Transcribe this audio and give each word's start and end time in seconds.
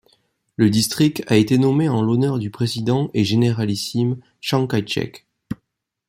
Le 0.55 0.71
district 0.71 1.21
a 1.27 1.35
été 1.35 1.59
nommé 1.59 1.87
en 1.87 2.01
l'honneur 2.01 2.39
du 2.39 2.49
président 2.49 3.11
et 3.13 3.23
généralissime 3.23 4.17
Tchang 4.41 4.67
Kaï-chek. 4.67 5.27